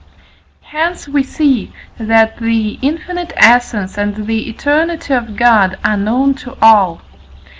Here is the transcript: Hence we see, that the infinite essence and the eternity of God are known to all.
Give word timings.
Hence 0.63 1.07
we 1.07 1.21
see, 1.21 1.73
that 1.99 2.37
the 2.39 2.79
infinite 2.81 3.33
essence 3.37 3.99
and 3.99 4.25
the 4.25 4.49
eternity 4.49 5.13
of 5.13 5.35
God 5.35 5.77
are 5.85 5.95
known 5.95 6.33
to 6.41 6.57
all. 6.59 7.01